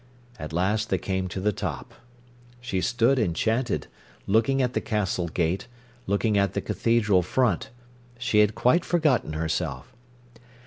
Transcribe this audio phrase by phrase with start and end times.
[0.39, 1.93] At last they came to the top.
[2.59, 3.85] She stood enchanted,
[4.25, 5.67] looking at the castle gate,
[6.07, 7.69] looking at the cathedral front.
[8.17, 9.93] She had quite forgotten herself.